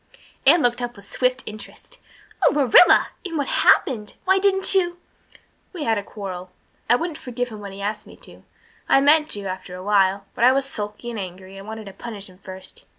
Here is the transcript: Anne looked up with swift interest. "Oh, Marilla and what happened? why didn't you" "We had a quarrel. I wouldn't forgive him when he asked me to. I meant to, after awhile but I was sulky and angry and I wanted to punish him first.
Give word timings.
Anne 0.47 0.63
looked 0.63 0.81
up 0.81 0.95
with 0.95 1.05
swift 1.05 1.43
interest. 1.45 1.99
"Oh, 2.43 2.51
Marilla 2.51 3.09
and 3.23 3.37
what 3.37 3.45
happened? 3.45 4.15
why 4.25 4.39
didn't 4.39 4.73
you" 4.73 4.97
"We 5.73 5.83
had 5.83 5.99
a 5.99 6.03
quarrel. 6.03 6.49
I 6.89 6.95
wouldn't 6.95 7.19
forgive 7.19 7.49
him 7.49 7.59
when 7.59 7.71
he 7.71 7.83
asked 7.83 8.07
me 8.07 8.15
to. 8.15 8.43
I 8.89 8.99
meant 8.99 9.29
to, 9.29 9.45
after 9.45 9.75
awhile 9.75 10.25
but 10.33 10.43
I 10.43 10.53
was 10.53 10.65
sulky 10.65 11.11
and 11.11 11.19
angry 11.19 11.55
and 11.55 11.67
I 11.67 11.69
wanted 11.69 11.85
to 11.85 11.93
punish 11.93 12.29
him 12.29 12.39
first. 12.39 12.87